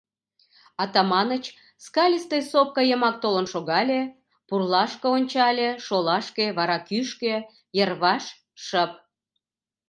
[0.83, 1.45] Атаманыч
[1.85, 4.01] Скалистый сопка йымак толын шогале,
[4.47, 7.35] пурлашке ончале, шолашке, вара кӱшкӧ:
[7.77, 8.23] йырваш
[8.65, 8.91] шып.